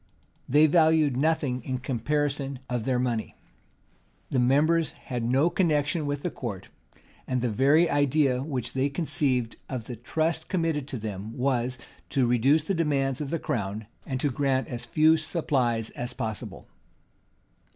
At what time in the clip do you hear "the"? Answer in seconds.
4.31-4.39, 6.23-6.31, 7.39-7.51, 9.85-9.95, 12.63-12.73, 13.29-13.37